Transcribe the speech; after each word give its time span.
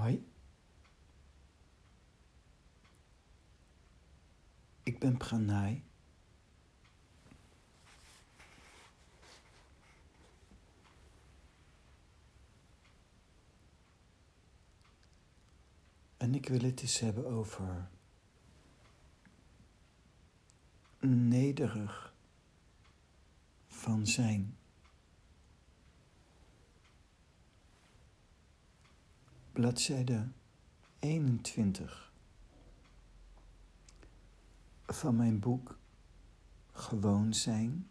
Hoi. 0.00 0.26
Ik 4.82 4.98
ben 4.98 5.16
Pranay. 5.16 5.82
En 16.16 16.34
ik 16.34 16.48
wil 16.48 16.60
het 16.60 16.80
eens 16.80 16.98
hebben 17.00 17.26
over 17.26 17.88
nederig 21.00 22.14
van 23.66 24.06
zijn. 24.06 24.59
Bladzijde 29.60 30.28
21 30.98 32.12
van 34.86 35.16
mijn 35.16 35.38
boek 35.38 35.78
Gewoon 36.72 37.34
zijn. 37.34 37.88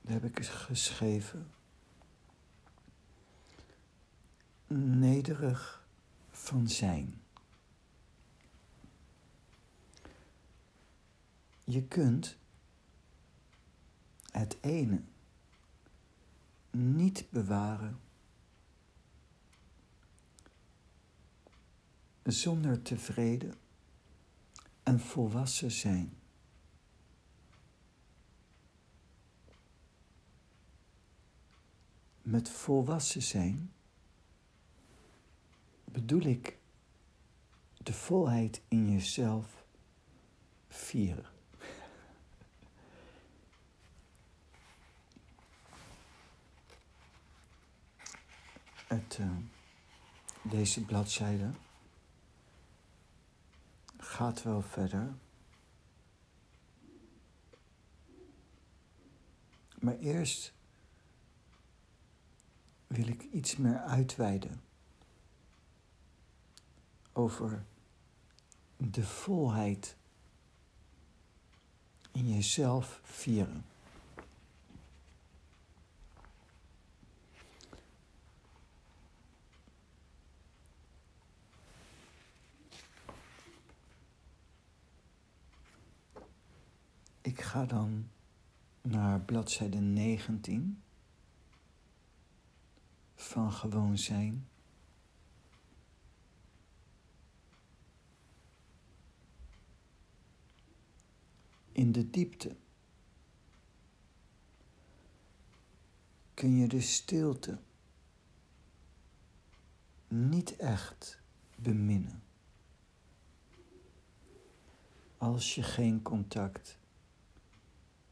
Daar 0.00 0.12
heb 0.12 0.24
ik 0.24 0.46
geschreven. 0.46 1.50
Nederig 4.66 5.86
van 6.30 6.68
zijn. 6.68 7.20
Je 11.64 11.82
kunt 11.82 12.36
het 14.30 14.56
ene 14.60 15.02
niet 16.70 17.26
bewaren 17.30 18.00
zonder 22.22 22.82
tevreden 22.82 23.54
en 24.82 25.00
volwassen 25.00 25.70
zijn. 25.70 26.16
Met 32.22 32.48
volwassen 32.48 33.22
zijn 33.22 33.72
bedoel 35.84 36.22
ik 36.22 36.58
de 37.76 37.92
volheid 37.92 38.62
in 38.68 38.92
jezelf 38.92 39.64
vieren. 40.68 41.37
Het, 48.88 49.18
uh, 49.20 49.30
deze 50.42 50.84
bladzijde 50.84 51.50
gaat 53.96 54.42
wel 54.42 54.62
verder. 54.62 55.14
Maar 59.78 59.98
eerst 59.98 60.52
wil 62.86 63.06
ik 63.06 63.22
iets 63.22 63.56
meer 63.56 63.78
uitweiden 63.78 64.62
over 67.12 67.64
de 68.76 69.04
volheid 69.04 69.96
in 72.12 72.28
jezelf 72.28 73.00
vieren. 73.04 73.64
Ik 87.38 87.44
ga 87.44 87.64
dan 87.64 88.08
naar 88.82 89.20
bladzijde 89.20 89.78
19 89.78 90.82
van 93.14 93.52
gewoon 93.52 93.98
zijn. 93.98 94.48
In 101.72 101.92
de 101.92 102.10
diepte 102.10 102.56
kun 106.34 106.56
je 106.56 106.68
de 106.68 106.80
stilte 106.80 107.58
niet 110.08 110.56
echt 110.56 111.20
beminnen 111.56 112.22
als 115.18 115.54
je 115.54 115.62
geen 115.62 116.02
contact 116.02 116.78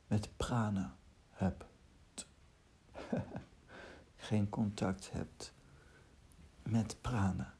met 0.06 0.28
prana 0.36 0.96
hebt. 1.30 2.26
Geen 4.16 4.48
contact 4.48 5.12
hebt 5.12 5.52
met 6.62 6.96
prana. 7.00 7.54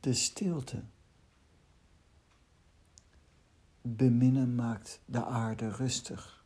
De 0.00 0.14
stilte. 0.14 0.82
Beminnen 3.82 4.54
maakt 4.54 5.00
de 5.04 5.24
aarde 5.24 5.70
rustig. 5.70 6.44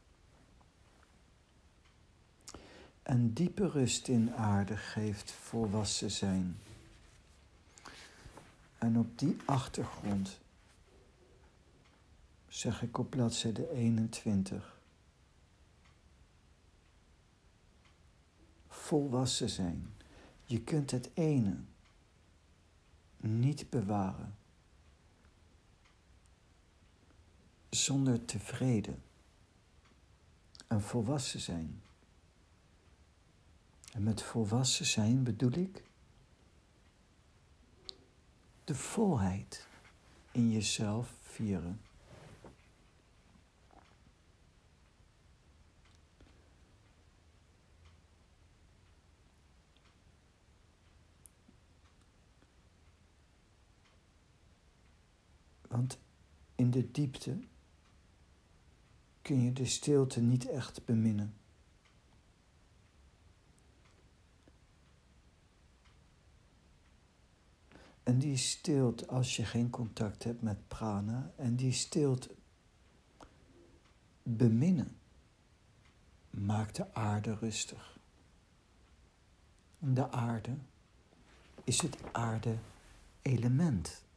En 3.03 3.33
diepe 3.33 3.69
rust 3.69 4.09
in 4.09 4.35
aarde 4.35 4.77
geeft 4.77 5.31
volwassen 5.31 6.11
zijn. 6.11 6.59
En 8.79 8.99
op 8.99 9.19
die 9.19 9.37
achtergrond 9.45 10.40
zeg 12.51 12.83
ik 12.83 12.99
op 12.99 13.11
bladzijde 13.11 13.71
21. 13.71 14.79
Volwassen 18.69 19.51
zijn. 19.51 19.93
Je 20.45 20.61
kunt 20.61 20.91
het 20.91 21.11
ene 21.15 21.57
niet 23.17 23.71
bewaren 23.71 24.35
zonder 27.69 28.25
tevreden 28.25 29.03
en 30.67 30.83
volwassen 30.83 31.41
zijn. 31.41 31.83
En 33.93 34.03
met 34.03 34.23
volwassen 34.23 34.87
zijn 34.87 35.23
bedoel 35.23 35.53
ik 35.53 35.83
de 38.65 38.75
volheid 38.75 39.67
in 40.33 40.51
jezelf 40.51 41.15
vieren. 41.21 41.81
In 56.61 56.71
de 56.71 56.91
diepte 56.91 57.39
kun 59.23 59.43
je 59.43 59.53
de 59.53 59.65
stilte 59.65 60.21
niet 60.21 60.49
echt 60.49 60.85
beminnen. 60.85 61.35
En 68.03 68.19
die 68.19 68.37
stilte 68.37 69.07
als 69.07 69.37
je 69.37 69.45
geen 69.45 69.71
contact 69.71 70.25
hebt 70.25 70.43
met 70.43 70.69
prana. 70.69 71.33
En 71.37 71.57
die 71.57 71.73
stilte 71.73 72.35
beminnen 74.23 74.97
maakt 76.31 76.77
de 76.77 76.95
aarde 76.95 77.35
rustig. 77.35 77.99
De 79.79 80.11
aarde 80.11 80.57
is 81.65 81.81
het 81.81 82.13
aarde-element. 82.13 84.09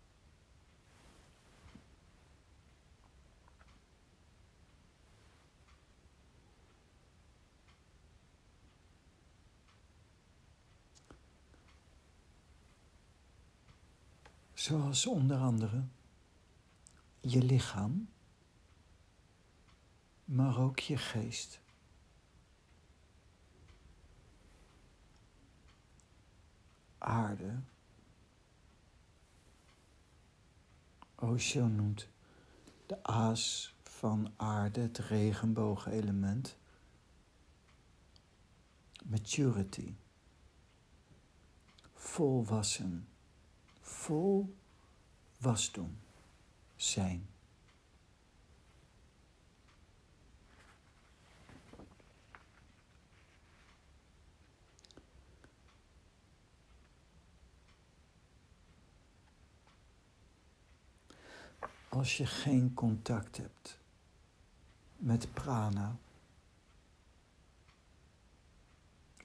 Zoals 14.63 15.05
onder 15.05 15.37
andere 15.37 15.83
je 17.19 17.41
lichaam, 17.41 18.09
maar 20.25 20.59
ook 20.59 20.79
je 20.79 20.97
geest. 20.97 21.61
Aarde. 26.97 27.59
Osho 31.15 31.67
noemt 31.67 32.07
de 32.85 33.03
aas 33.03 33.75
van 33.83 34.33
aarde, 34.35 34.81
het 34.81 34.97
regenboogelement. 34.97 36.57
Maturity. 39.05 39.93
Volwassen. 41.93 43.12
Vol 43.83 44.55
wasdom 45.39 45.97
zijn. 46.75 47.27
Als 61.89 62.17
je 62.17 62.25
geen 62.25 62.73
contact 62.73 63.37
hebt 63.37 63.79
met 64.95 65.33
prana, 65.33 65.97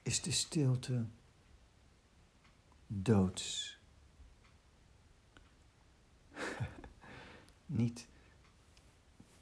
is 0.03 0.21
de 0.21 0.31
stilte 0.31 1.05
doods. 2.87 3.78
Niet 7.65 8.07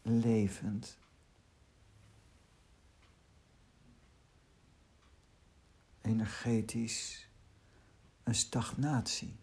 levend. 0.02 0.98
Energetisch 6.02 7.30
een 8.24 8.36
stagnatie. 8.36 9.36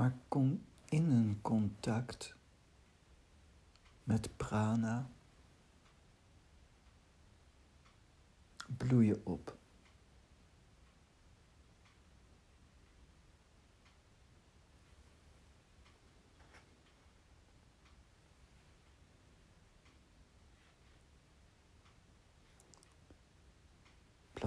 maar 0.00 0.14
kom 0.28 0.62
in 0.88 1.10
een 1.10 1.38
contact 1.42 2.34
met 4.04 4.36
prana 4.36 5.10
bloeien 8.76 9.26
op. 9.26 9.58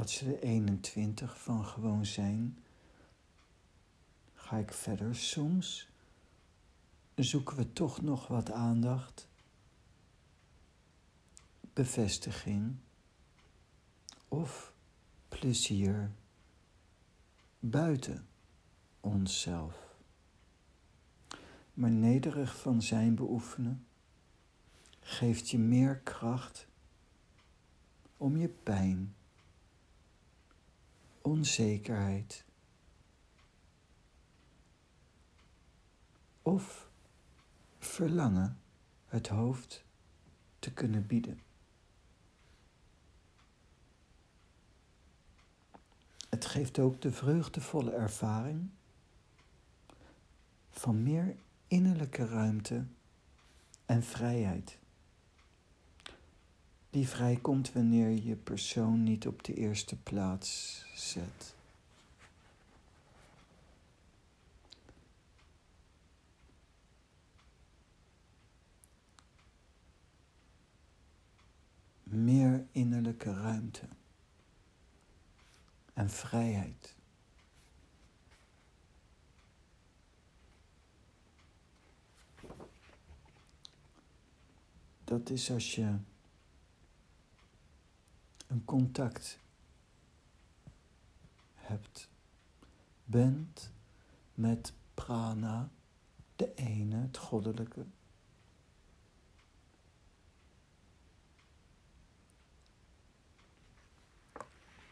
Bladzijde 0.03 0.39
21 0.39 1.41
van 1.41 1.65
gewoon 1.65 2.05
zijn 2.05 2.57
ga 4.33 4.57
ik 4.57 4.73
verder. 4.73 5.15
Soms 5.15 5.89
zoeken 7.15 7.57
we 7.57 7.73
toch 7.73 8.01
nog 8.01 8.27
wat 8.27 8.51
aandacht, 8.51 9.27
bevestiging 11.73 12.75
of 14.27 14.73
plezier 15.29 16.11
buiten 17.59 18.27
onszelf. 18.99 19.95
Maar 21.73 21.91
nederig 21.91 22.59
van 22.59 22.81
zijn 22.81 23.15
beoefenen 23.15 23.85
geeft 24.99 25.49
je 25.49 25.57
meer 25.57 25.97
kracht 25.97 26.67
om 28.17 28.37
je 28.37 28.47
pijn, 28.47 29.15
onzekerheid 31.23 32.45
of 36.41 36.89
verlangen 37.79 38.59
het 39.07 39.27
hoofd 39.27 39.83
te 40.59 40.73
kunnen 40.73 41.07
bieden. 41.07 41.39
Het 46.29 46.45
geeft 46.45 46.79
ook 46.79 47.01
de 47.01 47.11
vreugdevolle 47.11 47.91
ervaring 47.91 48.69
van 50.69 51.03
meer 51.03 51.35
innerlijke 51.67 52.27
ruimte 52.27 52.85
en 53.85 54.03
vrijheid. 54.03 54.77
Die 56.93 57.07
vrijkomt 57.07 57.71
wanneer 57.71 58.09
je 58.09 58.35
persoon 58.35 59.03
niet 59.03 59.27
op 59.27 59.43
de 59.43 59.53
eerste 59.53 59.95
plaats 59.95 60.83
zet. 60.95 61.55
meer 72.03 72.65
innerlijke 72.71 73.33
ruimte 73.33 73.87
en 75.93 76.09
vrijheid. 76.09 76.95
Dat 85.03 85.29
is 85.29 85.51
als 85.51 85.75
je 85.75 85.97
een 88.47 88.65
contact 88.65 89.39
hebt, 91.53 92.09
bent 93.03 93.71
met 94.33 94.73
prana, 94.93 95.69
de 96.35 96.53
ene, 96.53 96.95
het 96.95 97.17
goddelijke, 97.17 97.85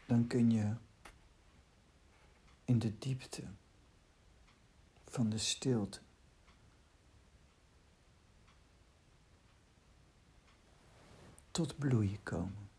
dan 0.06 0.26
kun 0.26 0.50
je 0.50 0.74
in 2.64 2.78
de 2.78 2.98
diepte 2.98 3.42
van 5.08 5.28
de 5.30 5.38
stilte 5.38 6.00
tot 11.50 11.78
bloeien 11.78 12.22
komen. 12.22 12.70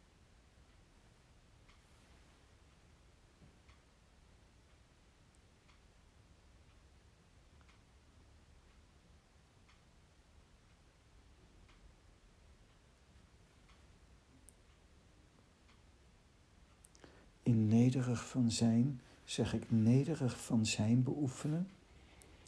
In 17.53 17.67
nederig 17.67 18.27
van 18.27 18.51
zijn, 18.51 19.01
zeg 19.23 19.53
ik 19.53 19.71
nederig 19.71 20.43
van 20.43 20.65
zijn 20.65 21.03
beoefenen, 21.03 21.69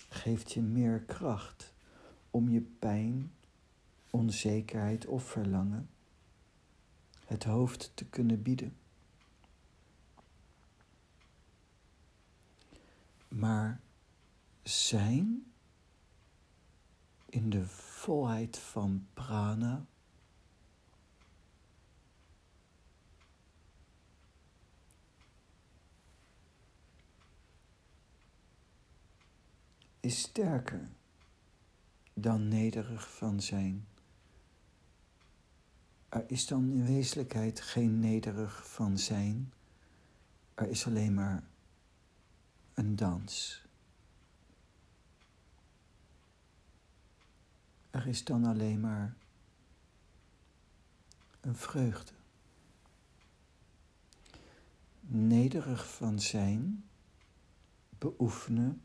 geeft 0.10 0.52
je 0.52 0.62
meer 0.62 1.00
kracht 1.00 1.74
om 2.32 2.50
je 2.50 2.62
pijn, 2.62 3.32
onzekerheid 4.10 5.06
of 5.06 5.24
verlangen 5.24 5.90
het 7.26 7.44
hoofd 7.44 7.92
te 7.94 8.06
kunnen 8.06 8.42
bieden. 8.42 8.76
Maar 13.28 13.80
zijn 14.64 15.52
in 17.26 17.50
de 17.50 17.66
volheid 17.68 18.58
van 18.58 19.08
prana 19.14 19.86
is 30.06 30.20
sterker 30.20 30.90
dan 32.14 32.48
nederig 32.48 33.16
van 33.16 33.42
zijn. 33.42 33.88
Er 36.10 36.24
is 36.28 36.48
dan 36.48 36.72
in 36.72 36.86
wezenlijkheid 36.86 37.62
geen 37.62 38.00
nederig 38.00 38.70
van 38.70 38.98
zijn, 38.98 39.54
er 40.56 40.68
is 40.68 40.86
alleen 40.86 41.14
maar 41.14 41.44
een 42.74 42.96
dans. 42.96 43.64
Er 47.90 48.08
is 48.08 48.24
dan 48.24 48.46
alleen 48.46 48.80
maar 48.80 49.16
een 51.42 51.56
vreugde. 51.56 52.14
Nederig 55.02 55.96
van 55.96 56.20
zijn, 56.20 56.86
beoefenen 57.98 58.85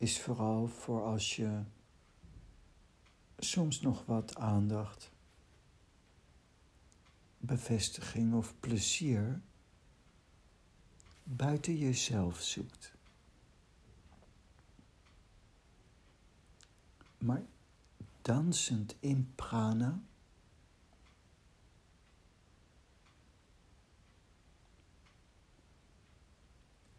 is 0.00 0.20
vooral 0.20 0.68
voor 0.68 1.04
als 1.04 1.36
je 1.36 1.62
soms 3.38 3.80
nog 3.80 4.04
wat 4.04 4.36
aandacht, 4.36 5.12
bevestiging 7.38 8.34
of 8.34 8.54
plezier 8.60 9.40
buiten 11.22 11.76
jezelf 11.76 12.40
zoekt. 12.40 12.94
Maar 17.18 17.42
dansend 18.22 18.96
in 19.00 19.32
prana 19.34 20.02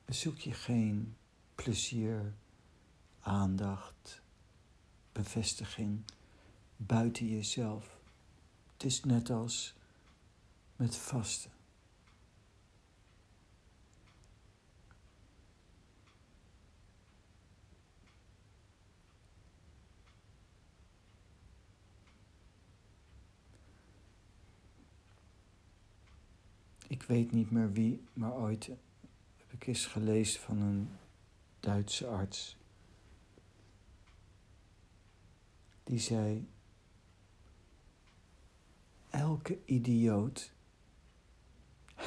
zoek 0.05 0.38
je 0.38 0.53
geen 0.53 1.15
plezier, 1.55 2.34
aandacht, 3.22 4.22
bevestiging 5.12 6.04
buiten 6.75 7.28
jezelf. 7.28 8.00
Het 8.74 8.84
is 8.84 9.04
net 9.04 9.30
als 9.30 9.74
met 10.75 10.96
vasten. 10.96 11.51
Ik 26.88 27.04
weet 27.04 27.32
niet 27.32 27.51
meer 27.51 27.72
wie, 27.72 28.04
maar 28.13 28.34
ooit 28.34 28.66
heb 29.38 29.51
ik 29.51 29.68
eens 29.68 29.86
gelezen 29.86 30.42
van 30.42 30.62
een 30.62 30.90
Duitse 31.60 32.08
arts. 32.08 32.58
Die 35.84 36.00
zei: 36.00 36.50
Elke 39.10 39.60
idioot 39.66 40.54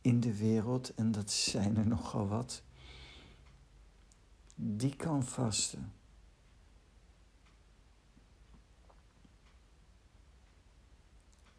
in 0.00 0.20
de 0.20 0.36
wereld, 0.36 0.94
en 0.94 1.12
dat 1.12 1.30
zijn 1.30 1.76
er 1.76 1.86
nogal 1.86 2.28
wat, 2.28 2.62
die 4.54 4.96
kan 4.96 5.24
vasten. 5.24 5.92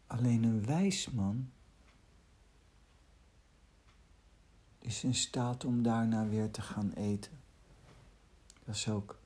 Alleen 0.06 0.42
een 0.42 0.64
wijs 0.64 1.10
man 1.10 1.52
is 4.78 5.04
in 5.04 5.14
staat 5.14 5.64
om 5.64 5.82
daarna 5.82 6.28
weer 6.28 6.50
te 6.50 6.62
gaan 6.62 6.92
eten. 6.92 7.40
Dat 8.64 8.74
is 8.74 8.88
ook 8.88 9.21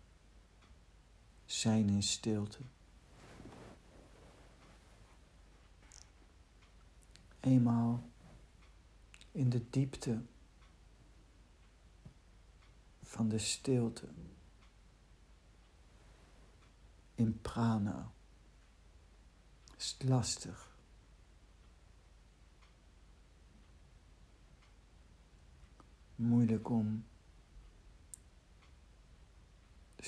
zijn 1.47 1.89
in 1.89 2.03
stilte. 2.03 2.59
Eenmaal 7.41 8.11
in 9.33 9.51
de 9.51 9.71
diepte 9.71 10.23
van 13.03 13.29
de 13.29 13.39
stilte, 13.39 14.09
in 17.15 17.41
prana, 17.41 18.11
is 19.77 19.95
het 19.99 20.09
lastig 20.09 20.77
moeilijk 26.15 26.69
om 26.69 27.05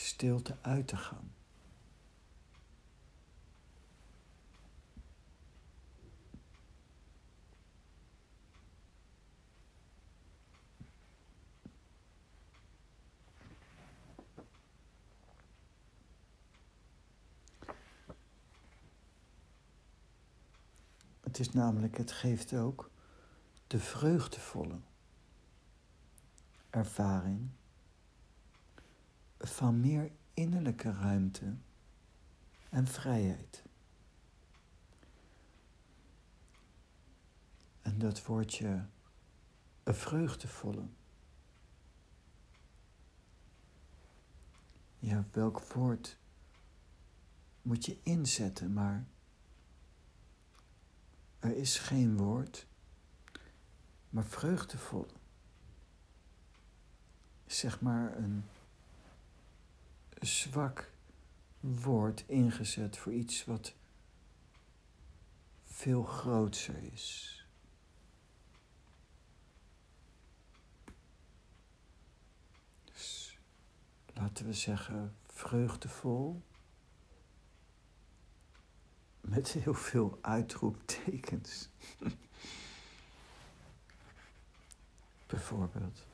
stilte 0.07 0.57
uit 0.63 0.89
te 0.89 0.97
gaan. 0.97 1.33
Het 21.21 21.39
is 21.39 21.53
namelijk, 21.53 21.97
het 21.97 22.13
geeft 22.13 22.55
ook 22.55 22.91
de 23.67 23.79
vreugdevolle 23.79 24.81
ervaring 26.71 27.51
van 29.49 29.81
meer 29.81 30.11
innerlijke 30.35 30.93
ruimte 30.93 31.57
en 32.69 32.87
vrijheid. 32.87 33.63
En 37.83 37.99
dat 37.99 38.25
woordje 38.25 38.87
een 39.83 39.95
vreugdevolle. 39.95 40.87
Ja, 44.99 45.25
welk 45.33 45.61
woord 45.61 46.19
moet 47.63 47.87
je 47.87 47.99
inzetten, 48.03 48.73
maar 48.73 49.07
er 51.39 51.57
is 51.57 51.79
geen 51.79 52.17
woord, 52.17 52.67
maar 54.11 54.25
vreugdevol 54.25 55.07
zeg 57.47 57.81
maar 57.81 58.17
een 58.17 58.45
zwak 60.21 60.93
woord 61.61 62.25
ingezet 62.27 62.97
voor 62.99 63.13
iets 63.13 63.45
wat 63.45 63.75
veel 65.65 66.03
groter 66.03 66.83
is. 66.93 67.37
Dus 72.85 73.39
laten 74.15 74.47
we 74.47 74.53
zeggen 74.53 75.17
vreugdevol. 75.27 76.43
Met 79.21 79.49
heel 79.53 79.75
veel 79.75 80.19
uitroeptekens. 80.21 81.69
Bijvoorbeeld. 85.27 86.08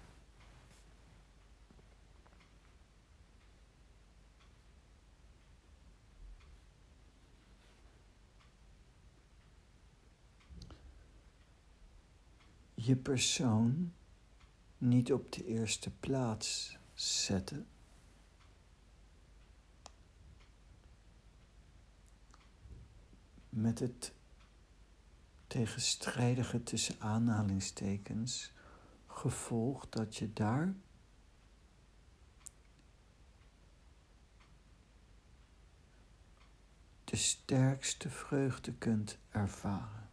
Je 12.85 12.97
persoon 12.97 13.93
niet 14.79 15.13
op 15.13 15.33
de 15.33 15.45
eerste 15.45 15.91
plaats 15.91 16.79
zetten. 16.95 17.67
Met 23.49 23.79
het 23.79 24.13
tegenstrijdige 25.47 26.63
tussen 26.63 27.01
aanhalingstekens 27.01 28.53
gevolg 29.07 29.89
dat 29.89 30.17
je 30.17 30.33
daar 30.33 30.75
de 37.05 37.17
sterkste 37.17 38.11
vreugde 38.11 38.73
kunt 38.73 39.19
ervaren. 39.31 40.04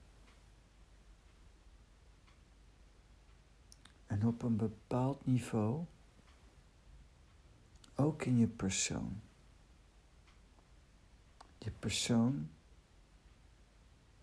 En 4.12 4.26
op 4.28 4.44
een 4.44 4.56
bepaald 4.56 5.26
niveau, 5.26 5.86
ook 7.96 8.26
in 8.26 8.38
je 8.38 8.48
persoon. 8.48 9.22
Je 11.58 11.72
persoon 11.72 12.50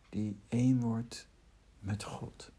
die 0.09 0.39
één 0.49 0.81
wordt 0.81 1.29
met 1.79 2.05
God. 2.05 2.51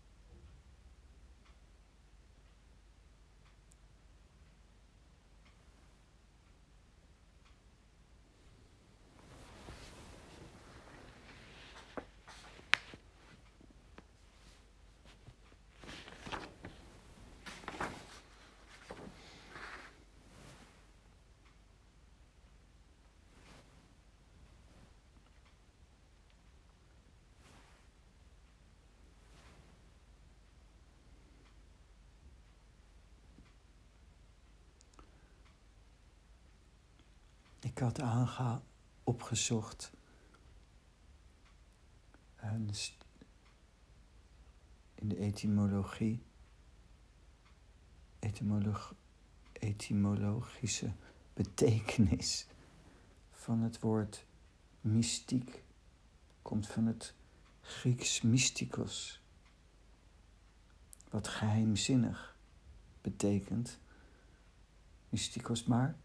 Ik 37.70 37.78
had 37.80 38.02
aange 38.02 38.62
opgezocht 39.04 39.92
in 44.96 45.08
de 45.08 45.18
etymologie, 45.18 46.24
etymolog, 48.20 48.96
etymologische 49.54 50.94
betekenis 51.34 52.48
van 53.32 53.60
het 53.62 53.80
woord 53.80 54.26
mystiek 54.82 55.64
komt 56.42 56.68
van 56.68 56.86
het 56.86 57.14
Grieks 57.62 58.22
mystikos, 58.22 59.22
wat 61.10 61.28
geheimzinnig 61.28 62.38
betekent. 63.02 63.80
Mystikos, 65.10 65.64
maar 65.64 65.98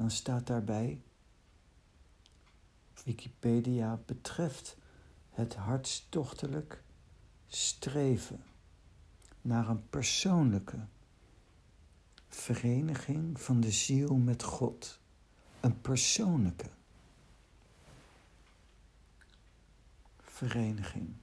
dan 0.00 0.10
staat 0.10 0.46
daarbij, 0.46 1.02
Wikipedia 3.04 4.00
betreft 4.06 4.76
het 5.30 5.54
hartstochtelijk 5.54 6.82
streven 7.46 8.44
naar 9.40 9.68
een 9.68 9.88
persoonlijke 9.88 10.78
vereniging 12.28 13.40
van 13.40 13.60
de 13.60 13.70
ziel 13.70 14.14
met 14.14 14.42
God. 14.42 14.98
Een 15.60 15.80
persoonlijke 15.80 16.70
vereniging. 20.18 21.14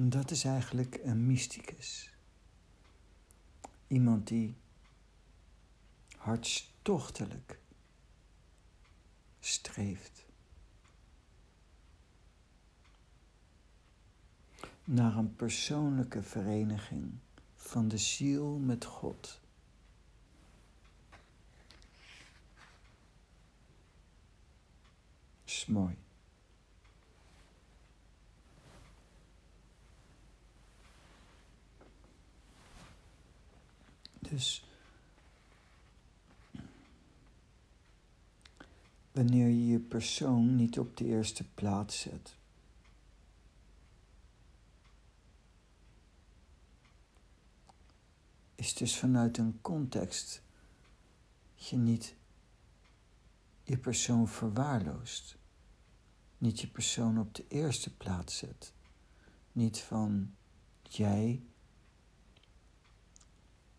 Dat 0.00 0.30
is 0.30 0.44
eigenlijk 0.44 1.00
een 1.02 1.26
mysticus. 1.26 2.12
Iemand 3.86 4.26
die 4.26 4.56
hartstochtelijk 6.16 7.58
streeft 9.40 10.24
naar 14.84 15.16
een 15.16 15.36
persoonlijke 15.36 16.22
vereniging 16.22 17.12
van 17.56 17.88
de 17.88 17.98
ziel 17.98 18.58
met 18.58 18.84
God. 18.84 19.40
is 25.44 25.66
mooi. 25.66 26.07
Dus 34.38 34.64
wanneer 39.12 39.48
je 39.48 39.66
je 39.66 39.78
persoon 39.78 40.56
niet 40.56 40.78
op 40.78 40.96
de 40.96 41.04
eerste 41.04 41.44
plaats 41.54 42.00
zet. 42.00 42.36
Is 48.54 48.74
dus 48.74 48.98
vanuit 48.98 49.38
een 49.38 49.58
context 49.60 50.42
je 51.54 51.76
niet 51.76 52.14
je 53.62 53.78
persoon 53.78 54.28
verwaarloost. 54.28 55.36
Niet 56.38 56.60
je 56.60 56.68
persoon 56.68 57.18
op 57.18 57.34
de 57.34 57.44
eerste 57.48 57.96
plaats 57.96 58.36
zet. 58.36 58.72
Niet 59.52 59.78
van 59.78 60.34
jij 60.82 61.42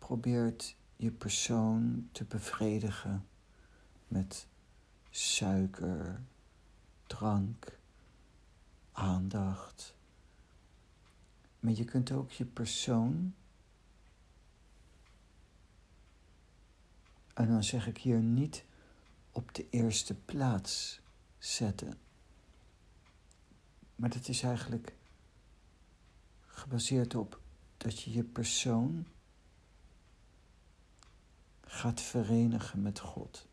probeert 0.09 0.75
je 0.95 1.11
persoon 1.11 2.09
te 2.11 2.23
bevredigen 2.23 3.27
met 4.07 4.47
suiker, 5.09 6.21
drank, 7.07 7.79
aandacht. 8.91 9.95
Maar 11.59 11.73
je 11.73 11.85
kunt 11.85 12.11
ook 12.11 12.31
je 12.31 12.45
persoon, 12.45 13.33
en 17.33 17.47
dan 17.47 17.63
zeg 17.63 17.87
ik 17.87 17.97
hier 17.97 18.19
niet 18.19 18.63
op 19.31 19.55
de 19.55 19.69
eerste 19.69 20.15
plaats 20.15 21.01
zetten. 21.37 21.99
Maar 23.95 24.09
dat 24.09 24.27
is 24.27 24.43
eigenlijk 24.43 24.93
gebaseerd 26.47 27.15
op 27.15 27.39
dat 27.77 28.01
je 28.01 28.11
je 28.11 28.23
persoon 28.23 29.07
gaat 31.71 32.01
verenigen 32.01 32.81
met 32.81 32.99
God. 32.99 33.47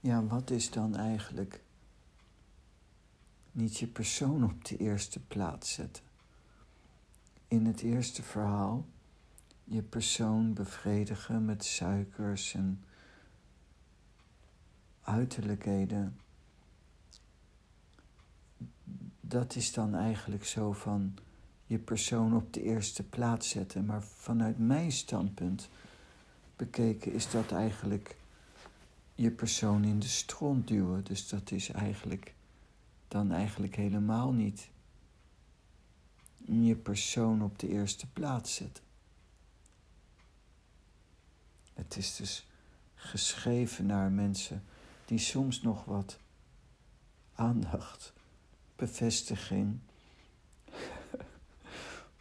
Ja, 0.00 0.24
wat 0.24 0.50
is 0.50 0.70
dan 0.70 0.96
eigenlijk 0.96 1.60
niet 3.52 3.78
je 3.78 3.86
persoon 3.86 4.44
op 4.44 4.64
de 4.64 4.76
eerste 4.76 5.20
plaats 5.20 5.72
zetten? 5.72 6.04
In 7.48 7.66
het 7.66 7.80
eerste 7.80 8.22
verhaal 8.22 8.86
je 9.64 9.82
persoon 9.82 10.54
bevredigen 10.54 11.44
met 11.44 11.64
suikers 11.64 12.54
en 12.54 12.84
uiterlijkheden. 15.00 16.20
Dat 19.32 19.56
is 19.56 19.72
dan 19.72 19.94
eigenlijk 19.94 20.44
zo 20.44 20.72
van 20.72 21.14
je 21.66 21.78
persoon 21.78 22.36
op 22.36 22.52
de 22.52 22.62
eerste 22.62 23.02
plaats 23.02 23.48
zetten. 23.48 23.84
Maar 23.84 24.02
vanuit 24.02 24.58
mijn 24.58 24.92
standpunt 24.92 25.68
bekeken 26.56 27.12
is 27.12 27.30
dat 27.30 27.52
eigenlijk 27.52 28.16
je 29.14 29.30
persoon 29.30 29.84
in 29.84 29.98
de 29.98 30.08
stront 30.08 30.68
duwen. 30.68 31.04
Dus 31.04 31.28
dat 31.28 31.50
is 31.50 31.70
eigenlijk 31.70 32.34
dan 33.08 33.32
eigenlijk 33.32 33.76
helemaal 33.76 34.32
niet 34.32 34.68
je 36.44 36.74
persoon 36.74 37.42
op 37.42 37.58
de 37.58 37.68
eerste 37.68 38.06
plaats 38.06 38.54
zetten. 38.54 38.84
Het 41.74 41.96
is 41.96 42.16
dus 42.16 42.46
geschreven 42.94 43.86
naar 43.86 44.10
mensen 44.10 44.64
die 45.04 45.18
soms 45.18 45.62
nog 45.62 45.84
wat 45.84 46.18
aandacht, 47.34 48.12
bevestiging 48.82 49.78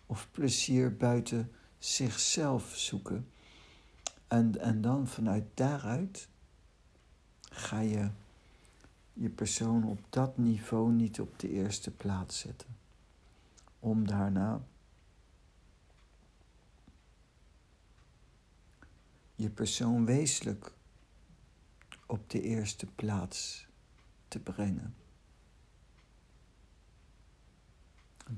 of 0.05 0.27
plezier 0.31 0.97
buiten 0.97 1.51
zichzelf 1.79 2.75
zoeken. 2.75 3.31
En, 4.27 4.59
en 4.59 4.81
dan 4.81 5.07
vanuit 5.07 5.43
daaruit 5.53 6.27
ga 7.41 7.79
je 7.79 8.09
je 9.13 9.29
persoon 9.29 9.83
op 9.83 9.99
dat 10.09 10.37
niveau 10.37 10.91
niet 10.91 11.19
op 11.19 11.39
de 11.39 11.49
eerste 11.49 11.91
plaats 11.91 12.39
zetten. 12.39 12.75
Om 13.79 14.07
daarna 14.07 14.61
je 19.35 19.49
persoon 19.49 20.05
wezenlijk 20.05 20.73
op 22.05 22.29
de 22.29 22.41
eerste 22.41 22.85
plaats 22.85 23.67
te 24.27 24.39
brengen. 24.39 25.00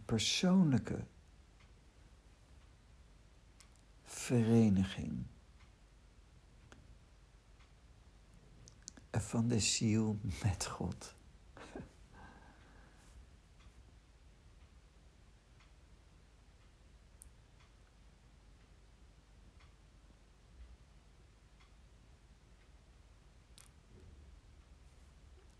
Persoonlijke 0.06 1.06
vereniging 4.04 5.26
van 9.12 9.48
de 9.48 9.60
ziel 9.60 10.20
met 10.44 10.66
God. 10.66 11.16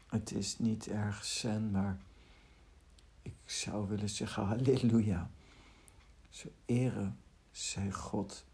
Het 0.08 0.32
is 0.32 0.60
niet 0.60 0.88
erg 0.88 1.26
zen, 1.26 1.72
maar 1.72 1.98
ik 3.44 3.50
zou 3.50 3.88
willen 3.88 4.10
zeggen 4.10 4.44
halleluja. 4.44 5.32
Zo 6.30 6.50
eren 6.66 7.20
zij 7.52 7.92
God. 7.92 8.46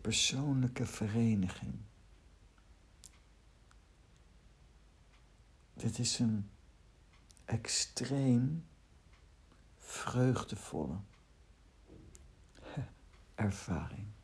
Persoonlijke 0.00 0.86
vereniging. 0.86 1.74
Dit 5.74 5.98
is 5.98 6.18
een 6.18 6.50
extreem 7.44 8.66
vreugdevolle 9.78 11.00
ervaring. 13.34 14.15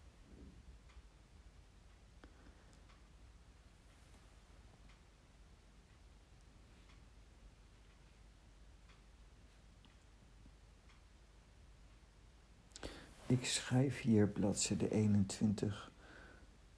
Ik 13.33 13.47
schrijf 13.47 14.01
hier 14.01 14.29
bladzijde 14.29 14.91
21 14.91 15.91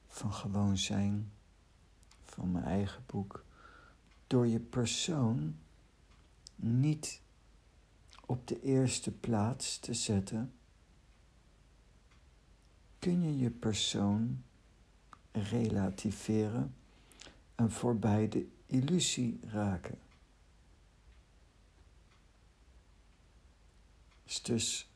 van 0.07 0.33
Gewoon 0.33 0.79
Zijn, 0.79 1.33
van 2.25 2.53
mijn 2.53 2.65
eigen 2.65 3.03
boek. 3.07 3.45
Door 4.27 4.47
je 4.47 4.61
persoon 4.61 5.57
niet 6.57 7.21
op 8.27 8.49
de 8.49 8.61
eerste 8.63 9.11
plaats 9.11 9.79
te 9.79 9.95
zetten, 9.95 10.53
kun 12.99 13.23
je 13.23 13.39
je 13.39 13.51
persoon 13.51 14.43
relativeren 15.33 16.75
en 17.55 17.71
voorbij 17.71 18.29
de 18.29 18.49
illusie 18.67 19.41
raken. 19.43 19.99
dus 24.43 24.89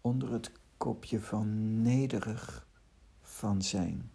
onder 0.00 0.32
het 0.32 0.59
kopje 0.80 1.20
van 1.20 1.82
nederig 1.82 2.66
van 3.20 3.62
zijn. 3.62 4.10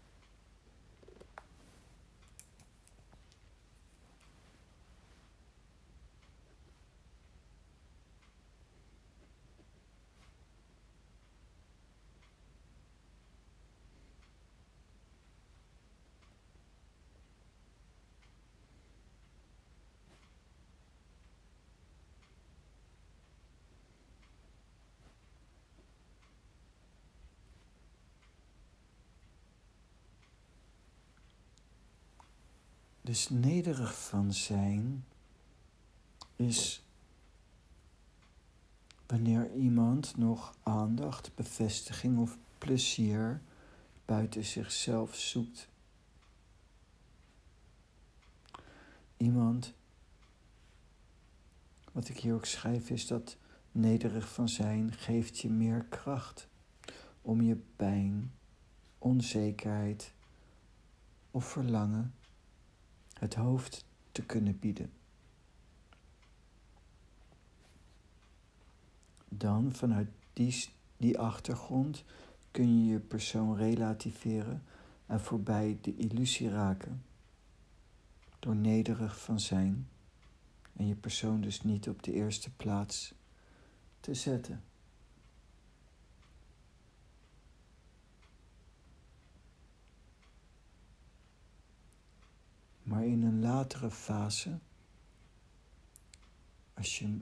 Dus 33.06 33.30
nederig 33.30 34.08
van 34.08 34.34
zijn 34.34 35.06
is 36.36 36.84
wanneer 39.06 39.54
iemand 39.54 40.18
nog 40.18 40.56
aandacht, 40.64 41.36
bevestiging 41.36 42.20
of 42.20 42.38
plezier 42.58 43.42
buiten 44.06 44.46
zichzelf 44.46 45.16
zoekt. 45.16 45.68
Iemand, 49.18 49.74
wat 51.92 52.10
ik 52.10 52.18
hier 52.18 52.34
ook 52.34 52.46
schrijf, 52.46 52.90
is 52.90 53.08
dat 53.08 53.38
nederig 53.72 54.34
van 54.34 54.50
zijn 54.50 54.94
geeft 54.94 55.40
je 55.40 55.50
meer 55.50 55.86
kracht 55.90 56.48
om 57.22 57.42
je 57.42 57.56
pijn, 57.76 58.34
onzekerheid 58.98 60.14
of 61.32 61.46
verlangen 61.46 62.14
het 63.20 63.34
hoofd 63.34 63.86
te 64.12 64.26
kunnen 64.26 64.60
bieden. 64.60 64.92
Dan 69.30 69.74
vanuit 69.74 70.08
die, 70.34 70.70
die 70.98 71.20
achtergrond 71.20 72.04
kun 72.52 72.80
je 72.80 72.92
je 72.92 73.00
persoon 73.00 73.58
relativeren 73.58 74.64
en 75.06 75.20
voorbij 75.20 75.78
de 75.82 75.96
illusie 75.96 76.50
raken. 76.50 77.04
Door 78.40 78.56
nederig 78.56 79.20
van 79.20 79.40
zijn 79.40 79.88
en 80.74 80.88
je 80.88 80.96
persoon 80.96 81.42
dus 81.42 81.62
niet 81.62 81.90
op 81.90 82.04
de 82.04 82.14
eerste 82.14 82.52
plaats 82.56 83.14
te 84.00 84.14
zetten. 84.14 84.64
Maar 92.84 93.06
in 93.06 93.24
een 93.24 93.40
latere 93.66 93.92
fase, 93.92 94.60
als 96.74 97.00
je 97.00 97.20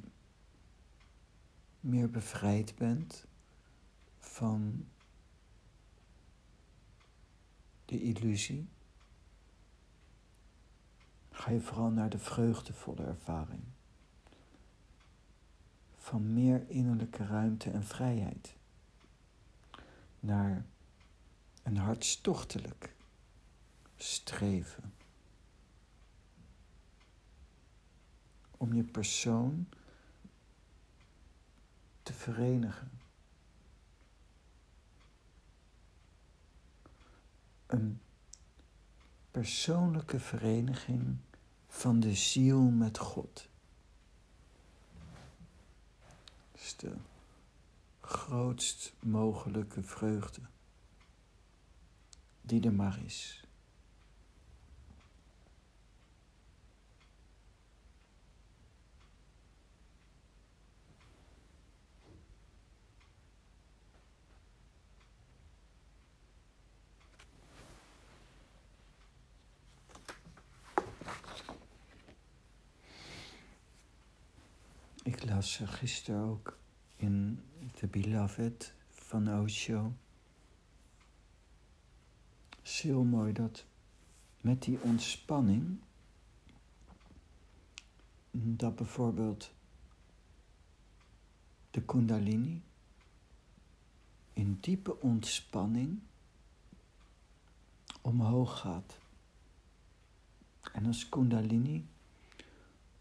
meer 1.79 2.09
bevrijd 2.09 2.75
bent 2.75 3.25
van 4.19 4.87
de 7.85 8.01
illusie, 8.01 8.67
ga 11.31 11.51
je 11.51 11.61
vooral 11.61 11.89
naar 11.89 12.09
de 12.09 12.19
vreugdevolle 12.19 13.03
ervaring 13.03 13.63
van 15.97 16.33
meer 16.33 16.69
innerlijke 16.69 17.25
ruimte 17.25 17.69
en 17.69 17.83
vrijheid, 17.83 18.55
naar 20.19 20.65
een 21.63 21.77
hartstochtelijk 21.77 22.95
streven 23.95 24.93
om 28.63 28.73
je 28.73 28.83
persoon 28.83 29.67
te 32.03 32.13
verenigen. 32.13 32.91
Een 37.65 38.01
persoonlijke 39.31 40.19
vereniging 40.19 41.17
van 41.67 41.99
de 41.99 42.15
ziel 42.15 42.61
met 42.61 42.97
God. 42.97 43.49
Dat 46.51 46.61
is 46.61 46.75
de 46.75 46.95
grootst 48.01 48.93
mogelijke 48.99 49.83
vreugde 49.83 50.41
die 52.41 52.63
er 52.63 52.73
maar 52.73 53.03
is. 53.05 53.43
Ik 75.05 75.23
las 75.25 75.61
gisteren 75.63 76.21
ook 76.21 76.57
in 76.95 77.43
The 77.73 77.87
Beloved 77.87 78.73
van 78.89 79.39
Osho. 79.39 79.93
Het 82.49 82.69
heel 82.69 83.03
mooi 83.03 83.33
dat 83.33 83.65
met 84.41 84.63
die 84.63 84.81
ontspanning, 84.81 85.79
dat 88.31 88.75
bijvoorbeeld 88.75 89.53
de 91.71 91.81
Kundalini 91.81 92.61
in 94.33 94.57
diepe 94.59 94.99
ontspanning 95.01 96.01
omhoog 98.01 98.59
gaat. 98.59 98.97
En 100.73 100.85
als 100.85 101.09
Kundalini 101.09 101.87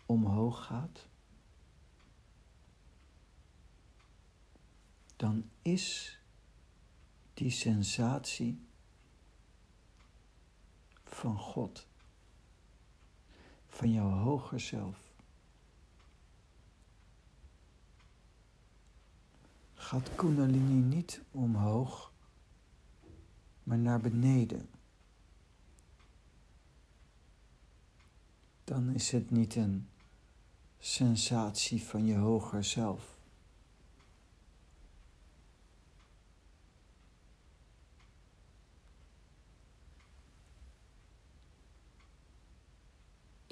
omhoog 0.07 0.65
gaat, 0.65 1.11
dan 5.23 5.51
is 5.63 6.19
die 7.35 7.51
sensatie 7.51 8.67
van 11.05 11.39
God, 11.39 11.87
van 13.69 13.93
jouw 13.93 14.11
hoger 14.11 14.61
zelf. 14.61 14.99
Gaat 19.75 20.15
Kundalini 20.15 20.97
niet 20.97 21.23
omhoog, 21.31 22.13
maar 23.63 23.79
naar 23.79 24.01
beneden. 24.01 24.71
Dan 28.65 28.89
is 28.95 29.11
het 29.11 29.31
niet 29.31 29.55
een 29.55 29.89
sensatie 30.79 31.83
van 31.83 32.07
je 32.07 32.17
hoger 32.17 32.65
zelf. 32.65 33.12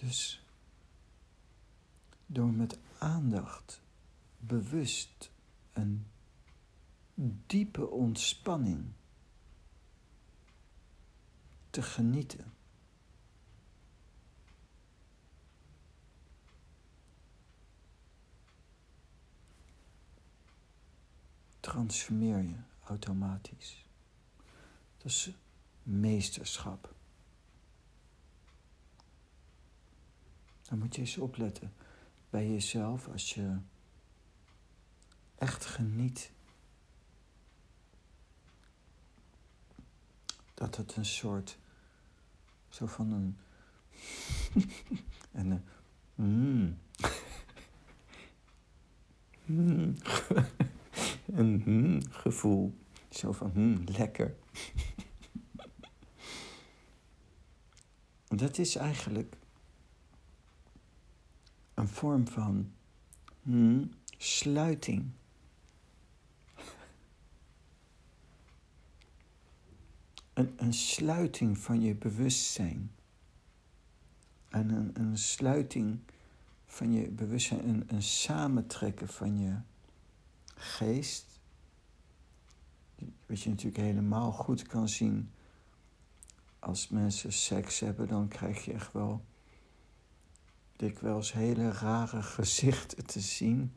Dus 0.00 0.42
door 2.26 2.52
met 2.52 2.78
aandacht, 2.98 3.82
bewust 4.38 5.30
en 5.72 6.06
diepe 7.14 7.88
ontspanning 7.88 8.92
te 11.70 11.82
genieten. 11.82 12.52
Transformeer 21.60 22.42
je 22.42 22.56
automatisch. 22.84 23.84
Dat 24.96 25.06
is 25.06 25.30
meesterschap. 25.82 26.94
Dan 30.70 30.78
moet 30.78 30.94
je 30.94 31.00
eens 31.00 31.18
opletten 31.18 31.72
bij 32.30 32.50
jezelf 32.50 33.08
als 33.08 33.34
je 33.34 33.56
echt 35.34 35.64
geniet. 35.64 36.32
Dat 40.54 40.76
het 40.76 40.96
een 40.96 41.04
soort, 41.04 41.58
zo 42.68 42.86
van 42.86 43.12
een, 43.12 43.36
en 45.40 45.50
een, 45.50 45.64
mm, 46.14 46.78
mm, 49.56 49.96
een 51.40 51.62
mm 51.64 52.00
gevoel, 52.10 52.78
zo 53.08 53.32
van 53.32 53.50
mm, 53.54 53.84
lekker. 53.84 54.36
Dat 58.28 58.58
is 58.58 58.76
eigenlijk 58.76 59.36
een 61.80 61.88
vorm 61.88 62.28
van 62.28 62.72
hmm, 63.42 63.90
sluiting. 64.18 65.10
Een, 70.32 70.52
een 70.56 70.74
sluiting 70.74 71.58
van 71.58 71.80
je 71.80 71.94
bewustzijn. 71.94 72.90
En 74.48 74.68
een, 74.68 74.90
een 75.00 75.18
sluiting 75.18 75.98
van 76.66 76.92
je 76.92 77.08
bewustzijn, 77.08 77.68
een, 77.68 77.84
een 77.86 78.02
samentrekken 78.02 79.08
van 79.08 79.38
je 79.38 79.56
geest. 80.54 81.26
Wat 83.26 83.40
je 83.40 83.48
natuurlijk 83.48 83.84
helemaal 83.84 84.32
goed 84.32 84.62
kan 84.62 84.88
zien 84.88 85.30
als 86.58 86.88
mensen 86.88 87.32
seks 87.32 87.80
hebben, 87.80 88.08
dan 88.08 88.28
krijg 88.28 88.64
je 88.64 88.72
echt 88.72 88.92
wel 88.92 89.24
dikwijls 90.80 91.32
hele 91.32 91.72
rare 91.72 92.22
gezichten 92.22 93.06
te 93.06 93.20
zien. 93.20 93.72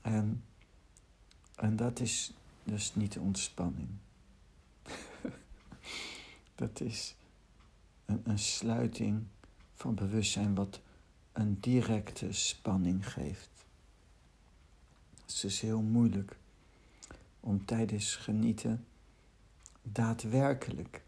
En, 0.00 0.44
en 1.54 1.76
dat 1.76 2.00
is 2.00 2.32
dus 2.64 2.94
niet 2.94 3.18
ontspanning. 3.18 3.88
dat 6.54 6.80
is 6.80 7.14
een, 8.04 8.20
een 8.24 8.38
sluiting 8.38 9.26
van 9.74 9.94
bewustzijn 9.94 10.54
wat 10.54 10.80
een 11.32 11.60
directe 11.60 12.32
spanning 12.32 13.12
geeft. 13.12 13.50
Het 15.20 15.32
is 15.32 15.40
dus 15.40 15.60
heel 15.60 15.82
moeilijk 15.82 16.36
om 17.40 17.64
tijdens 17.64 18.16
genieten 18.16 18.86
daadwerkelijk 19.82 21.02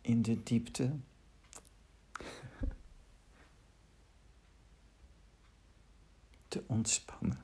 in 0.00 0.22
de 0.22 0.42
diepte 0.42 0.92
te 6.56 6.64
ontspannen 6.66 7.38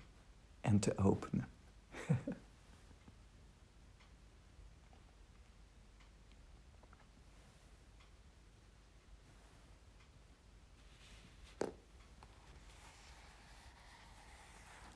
en 0.61 0.79
te 0.79 0.99
openen. 0.99 1.49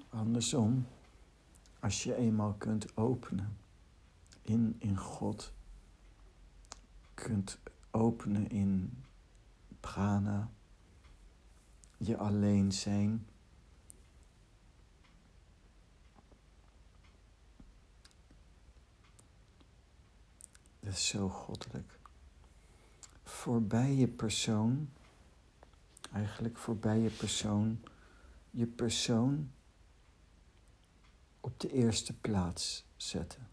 Andersom, 0.09 0.87
als 1.81 2.02
je 2.02 2.14
eenmaal 2.14 2.55
kunt 2.55 2.96
openen 2.96 3.57
in, 4.42 4.76
in 4.79 4.96
God, 4.96 5.52
kunt 7.14 7.59
openen 7.90 8.50
in 8.50 9.02
prana, 9.81 10.50
je 11.96 12.16
alleen 12.16 12.72
zijn, 12.72 13.26
Dat 20.87 20.94
is 20.94 21.07
zo 21.07 21.29
goddelijk. 21.29 21.99
Voorbij 23.22 23.94
je 23.94 24.09
persoon, 24.09 24.88
eigenlijk 26.12 26.57
voorbij 26.57 26.99
je 26.99 27.11
persoon, 27.11 27.81
je 28.51 28.66
persoon 28.66 29.51
op 31.40 31.61
de 31.61 31.72
eerste 31.72 32.12
plaats 32.12 32.85
zetten. 32.96 33.49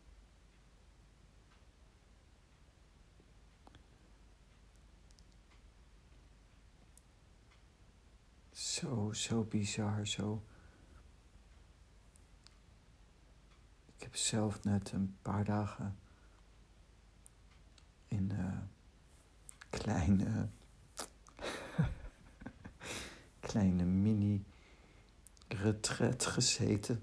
Zo, 8.52 9.14
zo 9.14 9.44
bizar, 9.44 10.08
zo. 10.08 10.44
Ik 13.96 14.02
heb 14.02 14.16
zelf 14.16 14.64
net 14.64 14.92
een 14.92 15.18
paar 15.22 15.44
dagen 15.44 15.98
in 18.14 18.32
uh, 18.32 18.62
kleine, 19.70 20.50
kleine 23.40 23.84
mini 23.84 24.44
retret 25.48 26.26
gezeten. 26.26 27.02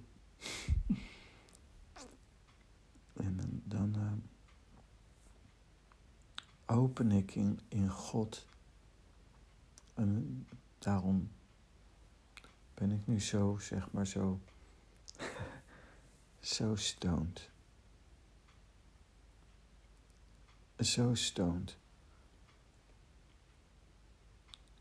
en 3.17 3.63
dan 3.65 3.95
uh, 3.97 4.13
open 6.77 7.13
ik 7.13 7.35
in, 7.35 7.61
in 7.69 7.89
God. 7.89 8.47
En 9.95 10.47
daarom 10.79 11.31
ben 12.75 12.91
ik 12.91 13.07
nu 13.07 13.21
zo, 13.21 13.59
zeg 13.61 13.91
maar 13.91 14.07
zo, 14.07 14.41
zo 16.57 16.77
stoned. 16.77 17.50
Zo 20.85 21.15
stoont. 21.15 21.77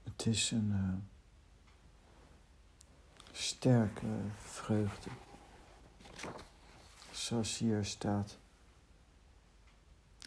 Het 0.04 0.26
is 0.26 0.52
een 0.52 0.72
uh, 0.72 0.94
sterke 3.32 4.22
vreugde. 4.38 5.10
Zoals 7.12 7.58
hier 7.58 7.86
staat. 7.86 8.38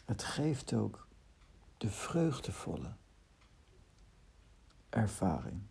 Het 0.05 0.23
geeft 0.23 0.73
ook 0.73 1.07
de 1.77 1.89
vreugdevolle 1.89 2.93
ervaring. 4.89 5.61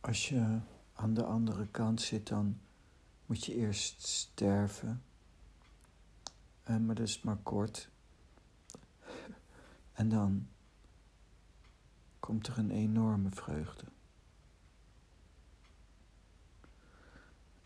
Als 0.00 0.28
je 0.28 0.58
aan 0.94 1.14
de 1.14 1.24
andere 1.24 1.66
kant 1.66 2.00
zit, 2.00 2.28
dan 2.28 2.60
moet 3.26 3.44
je 3.44 3.54
eerst 3.54 4.06
sterven. 4.06 5.02
Uh, 6.70 6.76
maar 6.76 6.94
dat 6.94 7.08
is 7.08 7.22
maar 7.22 7.36
kort. 7.36 7.88
En 9.92 10.08
dan 10.08 10.48
komt 12.20 12.46
er 12.46 12.58
een 12.58 12.70
enorme 12.70 13.30
vreugde. 13.30 13.84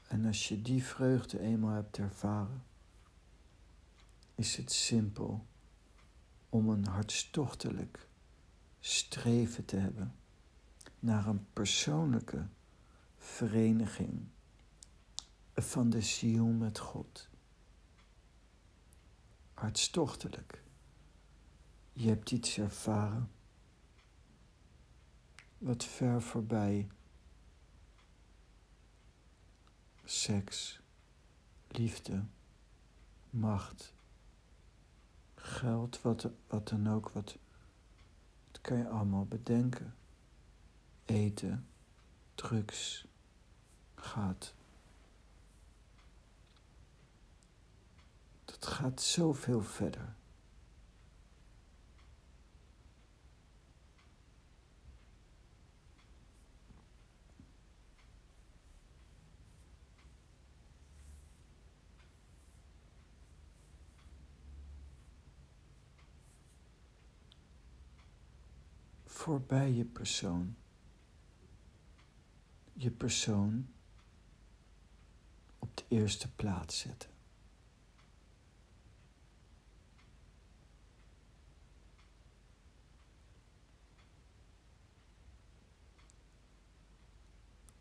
En 0.07 0.27
als 0.27 0.49
je 0.49 0.63
die 0.63 0.85
vreugde 0.85 1.41
eenmaal 1.41 1.75
hebt 1.75 1.99
ervaren, 1.99 2.63
is 4.35 4.57
het 4.57 4.73
simpel 4.73 5.47
om 6.49 6.69
een 6.69 6.87
hartstochtelijk 6.87 8.09
streven 8.81 9.65
te 9.65 9.77
hebben 9.77 10.15
naar 10.99 11.27
een 11.27 11.47
persoonlijke 11.53 12.47
vereniging 13.19 14.29
van 15.55 15.91
de 15.91 16.01
ziel 16.01 16.47
met 16.47 16.79
God. 16.79 17.29
Hartstochtelijk. 19.55 20.63
Je 21.93 22.09
hebt 22.09 22.31
iets 22.31 22.59
ervaren 22.59 23.31
wat 25.59 25.85
ver 25.85 26.23
voorbij 26.23 26.89
seks, 30.05 30.81
liefde, 31.69 32.25
macht, 33.31 33.95
geld, 35.35 36.03
wat, 36.03 36.29
wat 36.47 36.69
dan 36.69 36.89
ook, 36.89 37.09
wat, 37.09 37.39
dat 38.51 38.61
kan 38.61 38.77
je 38.77 38.89
allemaal 38.89 39.27
bedenken. 39.27 39.95
Eten, 41.05 41.67
drugs 42.35 43.07
gaat. 43.95 44.55
Dat 48.61 48.69
gaat 48.69 49.03
zoveel 49.03 49.63
verder. 49.63 50.15
voorbij 69.21 69.73
je 69.73 69.85
persoon. 69.85 70.57
Je 72.73 72.91
persoon 72.91 73.69
op 75.59 75.77
de 75.77 75.85
eerste 75.89 76.33
plaats 76.35 76.79
zetten. 76.79 77.10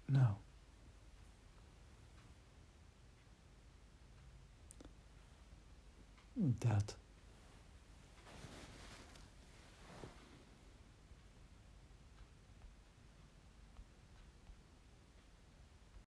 Nou. 0.10 0.34
Dat. 6.34 6.99